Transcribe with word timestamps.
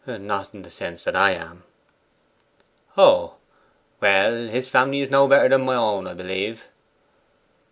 'Not 0.07 0.51
in 0.51 0.63
the 0.63 0.71
sense 0.71 1.03
that 1.03 1.15
I 1.15 1.29
am.' 1.33 1.63
'Oh!...Well, 2.97 3.37
his 4.47 4.67
family 4.67 5.01
is 5.01 5.11
no 5.11 5.27
better 5.27 5.47
than 5.49 5.61
my 5.63 5.75
own, 5.75 6.07
'a 6.07 6.15
b'lieve. 6.15 6.69